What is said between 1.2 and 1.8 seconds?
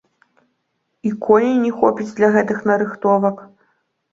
коней не